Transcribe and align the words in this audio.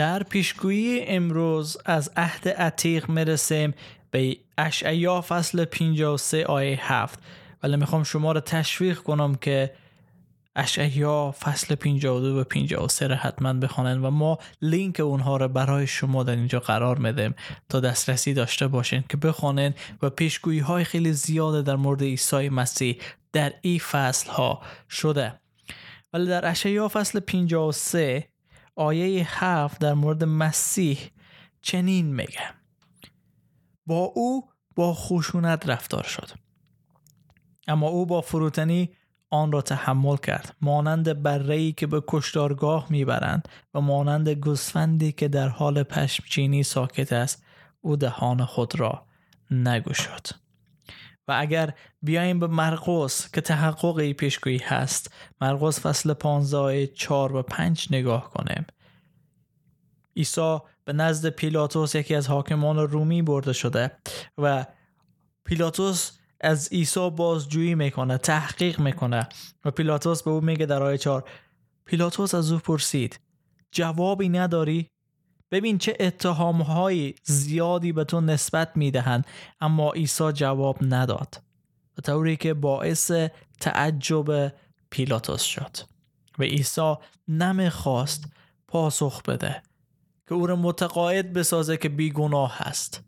در 0.00 0.22
پیشگویی 0.22 1.00
امروز 1.00 1.76
از 1.84 2.10
عهد 2.16 2.48
عتیق 2.48 3.08
می‌رسیم 3.08 3.74
به 4.10 4.36
اشعیا 4.58 5.20
فصل 5.20 5.64
53 5.64 6.44
آیه 6.44 6.92
7 6.92 7.18
ولی 7.62 7.76
می‌خوام 7.76 8.02
شما 8.02 8.32
رو 8.32 8.40
تشویق 8.40 8.98
کنم 8.98 9.34
که 9.34 9.74
اشعیا 10.56 11.34
فصل 11.40 11.74
52 11.74 12.40
و 12.40 12.44
53 12.44 13.06
رو 13.06 13.14
حتما 13.14 13.52
بخوانن 13.52 14.04
و 14.04 14.10
ما 14.10 14.38
لینک 14.62 15.00
اونها 15.00 15.36
رو 15.36 15.48
برای 15.48 15.86
شما 15.86 16.22
در 16.22 16.36
اینجا 16.36 16.60
قرار 16.60 16.98
میدیم 16.98 17.34
تا 17.68 17.80
دسترسی 17.80 18.34
داشته 18.34 18.68
باشین 18.68 19.04
که 19.08 19.16
بخوانن 19.16 19.74
و 20.02 20.10
پیشگویی 20.10 20.60
های 20.60 20.84
خیلی 20.84 21.12
زیاده 21.12 21.62
در 21.62 21.76
مورد 21.76 22.02
عیسی 22.02 22.48
مسیح 22.48 22.98
در 23.32 23.52
این 23.62 23.78
فصل 23.78 24.30
ها 24.30 24.62
شده. 24.90 25.40
ولی 26.12 26.26
در 26.26 26.50
اشعیا 26.50 26.88
فصل 26.88 27.20
53 27.20 28.29
آیه 28.80 29.26
7 29.28 29.80
در 29.80 29.94
مورد 29.94 30.24
مسیح 30.24 30.98
چنین 31.62 32.06
میگه. 32.14 32.50
با 33.86 33.98
او 34.14 34.48
با 34.76 34.94
خشونت 34.94 35.68
رفتار 35.68 36.02
شد. 36.02 36.30
اما 37.68 37.88
او 37.88 38.06
با 38.06 38.20
فروتنی 38.20 38.90
آن 39.30 39.52
را 39.52 39.62
تحمل 39.62 40.16
کرد. 40.16 40.56
مانند 40.60 41.22
برهی 41.22 41.72
که 41.72 41.86
به 41.86 42.02
کشتارگاه 42.08 42.86
می‌برند 42.90 43.48
و 43.74 43.80
مانند 43.80 44.28
گوسفندی 44.28 45.12
که 45.12 45.28
در 45.28 45.48
حال 45.48 45.82
پشمچینی 45.82 46.62
ساکت 46.62 47.12
است 47.12 47.44
او 47.80 47.96
دهان 47.96 48.44
خود 48.44 48.80
را 48.80 49.06
نگشاد. 49.50 50.39
و 51.30 51.34
اگر 51.40 51.74
بیایم 52.02 52.40
به 52.40 52.46
مرقس 52.46 53.30
که 53.32 53.40
تحقق 53.40 54.12
پیشگویی 54.12 54.58
هست 54.58 55.14
مرقس 55.40 55.80
فصل 55.80 56.12
15 56.12 56.86
4 56.86 57.36
و 57.36 57.42
5 57.42 57.88
نگاه 57.90 58.30
کنیم. 58.30 58.66
عیسی 60.16 60.58
به 60.84 60.92
نزد 60.92 61.28
پیلاتوس 61.28 61.94
یکی 61.94 62.14
از 62.14 62.28
حاکمان 62.28 62.78
رومی 62.78 63.22
برده 63.22 63.52
شده 63.52 63.90
و 64.38 64.66
پیلاتوس 65.44 66.18
از 66.40 66.68
عیسی 66.72 67.10
بازجویی 67.10 67.74
می‌کنه 67.74 68.18
تحقیق 68.18 68.80
می‌کنه 68.80 69.28
و 69.64 69.70
پیلاتوس 69.70 70.22
به 70.22 70.30
او 70.30 70.40
میگه 70.40 70.66
در 70.66 70.82
آیه 70.82 70.98
4 70.98 71.24
پیلاتوس 71.84 72.34
از 72.34 72.52
او 72.52 72.58
پرسید 72.58 73.20
جوابی 73.72 74.28
نداری؟ 74.28 74.88
ببین 75.50 75.78
چه 75.78 75.96
اتهامهایی 76.00 77.14
زیادی 77.24 77.92
به 77.92 78.04
تو 78.04 78.20
نسبت 78.20 78.76
می‌دهند. 78.76 79.26
اما 79.60 79.92
عیسی 79.92 80.32
جواب 80.32 80.78
نداد. 80.80 81.42
به 81.94 82.02
طوری 82.02 82.36
که 82.36 82.54
باعث 82.54 83.12
تعجب 83.60 84.52
پیلاتوس 84.90 85.42
شد. 85.42 85.76
و 86.38 86.42
عیسی 86.42 86.94
نمی‌خواست 87.28 88.24
پاسخ 88.68 89.22
بده 89.22 89.62
که 90.28 90.34
او 90.34 90.46
را 90.46 90.56
متقاعد 90.56 91.32
بسازه 91.32 91.76
که 91.76 91.88
بیگناه 91.88 92.58
هست 92.58 93.04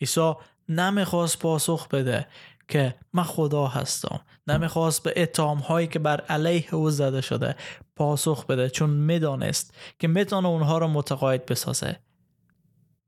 عیسی 0.00 0.32
نمی‌خواست 0.68 1.38
پاسخ 1.38 1.88
بده 1.88 2.26
که 2.70 2.94
من 3.12 3.22
خدا 3.22 3.66
هستم. 3.66 4.20
نمی‌خواست 4.46 5.02
به 5.02 5.12
اتهام 5.16 5.58
هایی 5.58 5.86
که 5.86 5.98
بر 5.98 6.20
علیه 6.20 6.74
او 6.74 6.90
زده 6.90 7.20
شده 7.20 7.56
پاسخ 7.96 8.46
بده 8.46 8.70
چون 8.70 8.90
می‌دانست 8.90 9.74
که 9.98 10.08
می‌تونه 10.08 10.48
اونها 10.48 10.78
رو 10.78 10.88
متقاعد 10.88 11.46
بسازه. 11.46 11.96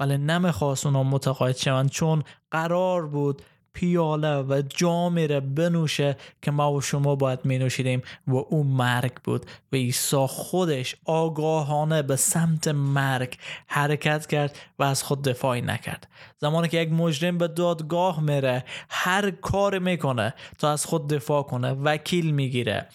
ولی 0.00 0.18
نمی‌خواست 0.18 0.86
اونها 0.86 1.02
متقاعد 1.02 1.56
شوند 1.56 1.90
چون 1.90 2.22
قرار 2.50 3.06
بود 3.06 3.42
پیاله 3.72 4.42
و 4.42 4.62
جامی 4.68 5.26
را 5.26 5.40
بنوشه 5.40 6.16
که 6.42 6.50
ما 6.50 6.72
و 6.72 6.80
شما 6.80 7.14
باید 7.14 7.44
می 7.44 7.58
نوشیدیم 7.58 8.02
و 8.26 8.36
او 8.36 8.64
مرگ 8.64 9.12
بود 9.24 9.46
و 9.72 9.76
عیسی 9.76 10.26
خودش 10.28 10.96
آگاهانه 11.04 12.02
به 12.02 12.16
سمت 12.16 12.68
مرگ 12.68 13.36
حرکت 13.66 14.26
کرد 14.26 14.58
و 14.78 14.82
از 14.82 15.02
خود 15.02 15.22
دفاعی 15.22 15.60
نکرد. 15.60 16.08
زمانی 16.38 16.68
که 16.68 16.78
یک 16.78 16.92
مجرم 16.92 17.38
به 17.38 17.48
دادگاه 17.48 18.20
میره 18.20 18.64
هر 18.90 19.30
کار 19.30 19.78
می‌کنه 19.78 20.34
تا 20.58 20.72
از 20.72 20.86
خود 20.86 21.08
دفاع 21.08 21.42
کنه 21.42 21.72
وکیل 21.72 22.30
می‌گیره. 22.30 22.88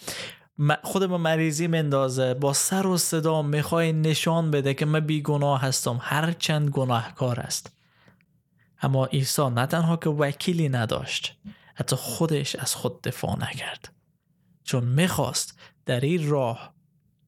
خود 0.82 1.08
به 1.08 1.16
مریضی 1.16 1.66
مندازه 1.66 2.34
با 2.34 2.52
سر 2.52 2.86
و 2.86 2.96
صدا 2.96 3.42
می‌خوای 3.42 3.92
نشان 3.92 4.50
بده 4.50 4.74
که 4.74 4.86
من 4.86 5.00
بیگناه 5.00 5.60
هستم. 5.60 5.98
هر 6.02 6.32
چند 6.32 6.70
گناهکار 6.70 7.40
است. 7.40 7.75
اما 8.82 9.06
عیسی 9.06 9.48
نه 9.50 9.66
تنها 9.66 9.96
که 9.96 10.10
وکیلی 10.10 10.68
نداشت 10.68 11.36
حتی 11.74 11.96
خودش 11.96 12.56
از 12.56 12.74
خود 12.74 13.02
دفاع 13.02 13.38
نکرد. 13.38 13.92
چون 14.64 14.84
می‌خواست 14.84 15.58
در 15.86 16.00
این 16.00 16.28
راه 16.28 16.74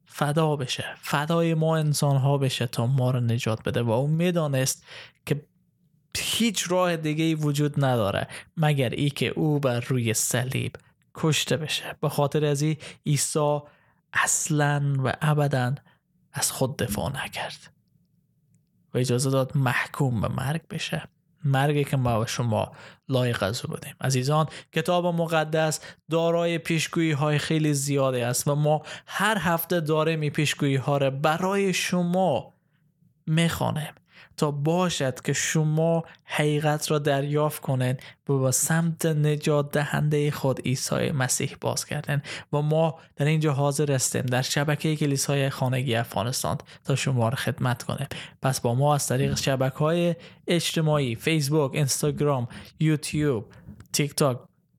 فدا 0.05 0.57
بشه 0.57 0.85
فدای 1.01 1.55
ما 1.55 1.77
انسان 1.77 2.17
ها 2.17 2.39
بشه 2.39 2.67
تا 2.67 2.87
ما 2.87 3.11
رو 3.11 3.21
نجات 3.21 3.63
بده 3.63 3.83
و 3.83 3.91
او 3.91 4.07
می‌دانست 4.07 4.85
که 5.27 5.45
هیچ 6.19 6.71
راه 6.71 6.97
دیگه 6.97 7.25
ای 7.25 7.35
وجود 7.35 7.85
نداره 7.85 8.29
مگر 8.57 8.91
ای 8.91 9.11
که 9.11 9.29
او 9.29 9.61
بر 9.61 9.81
روی 9.81 10.15
صلیب 10.15 10.77
کشته 11.15 11.57
بشه. 11.57 11.97
به 12.01 12.09
خاطر 12.09 12.45
از 12.45 12.63
این 12.63 12.77
عیسی 13.07 13.59
اصلا 14.13 14.97
و 15.05 15.13
ابدا 15.21 15.75
از 16.33 16.51
خود 16.53 16.77
دفاع 16.77 17.25
نکرد. 17.25 17.73
و 18.95 18.99
اجازه 18.99 19.31
داد 19.31 19.57
محکوم 19.57 20.21
به 20.21 20.29
مرگ 20.29 20.69
بشه. 20.69 21.09
مرگی 21.45 21.85
که 21.85 21.97
ما 21.97 22.21
و 22.21 22.27
شما 22.27 22.73
لایق 23.09 23.43
از 23.43 23.65
او 23.65 23.71
بودیم. 23.71 23.95
عزیزان 24.01 24.47
کتاب 24.73 25.07
مقدس 25.07 25.81
دارای 26.11 26.59
پیشگویی 26.59 27.13
های 27.13 27.39
خیلی 27.39 27.75
زیاده 27.75 28.27
است 28.27 28.49
و 28.49 28.55
ما 28.55 28.83
هر 29.07 29.39
هفته 29.39 29.81
داریم 29.81 30.21
این 30.21 30.31
پیشگویی 30.31 30.77
ها 30.77 30.97
را 30.97 31.11
برای 31.11 31.73
شما 31.73 32.55
می‌خوانیم. 33.27 33.93
تا 34.37 34.51
باشد 34.51 35.21
که 35.21 35.33
شما 35.33 36.05
حقیقت 36.25 36.91
را 36.91 36.99
دریافت 36.99 37.63
کنید 37.63 38.03
و 38.29 38.33
با 38.33 38.53
سمت 38.53 39.07
نجات 39.07 39.71
دهنده 39.71 40.31
خود 40.31 40.61
عیسی 40.61 41.11
مسیح 41.11 41.57
باز 41.61 41.85
کردن 41.85 42.23
و 42.53 42.63
ما 42.63 42.99
در 43.17 43.27
اینجا 43.27 43.53
حاضر 43.53 43.93
هستیم 43.93 44.23
در 44.23 44.43
شبکه 44.43 44.97
کلیسای 44.97 45.51
خانگی 45.51 45.95
افغانستان 45.95 46.59
تا 46.85 46.97
شما 46.97 47.29
را 47.29 47.37
خدمت 47.37 47.83
کنیم. 47.83 48.09
پس 48.43 48.61
با 48.61 48.75
ما 48.75 48.95
از 48.95 49.07
طریق 49.07 49.37
شبکه 49.37 49.79
های 49.79 50.15
اجتماعی 50.47 51.15
فیسبوک 51.15 51.75
اینستاگرام 51.75 52.49
یوتیوب 52.81 53.45
تیک 53.93 54.15
تاک 54.15 54.39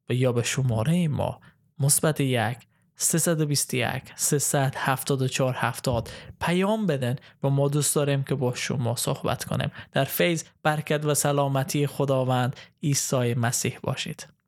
و 0.09 0.13
یا 0.13 0.31
به 0.31 0.44
شماره 0.44 1.07
ما 1.07 1.39
مثبت 1.79 2.19
یک 2.19 2.57
321 3.01 4.13
374 4.15 5.53
70 5.53 6.09
پیام 6.41 6.85
بدن 6.85 7.15
و 7.43 7.49
ما 7.49 7.69
دوست 7.69 7.95
داریم 7.95 8.23
که 8.23 8.35
با 8.35 8.55
شما 8.55 8.95
صحبت 8.95 9.45
کنیم. 9.45 9.71
در 9.91 10.03
فیض 10.03 10.43
برکت 10.63 11.05
و 11.05 11.13
سلامتی 11.13 11.88
خداوند 11.88 12.55
عیسی 12.83 13.33
مسیح 13.33 13.79
باشید. 13.83 14.38